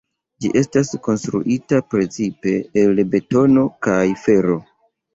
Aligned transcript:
Ĝi 0.45 0.49
estas 0.61 0.89
konstruita 1.07 1.83
precipe 1.95 2.57
el 2.85 3.05
betono 3.15 3.71
kaj 3.89 4.03
fero. 4.27 4.63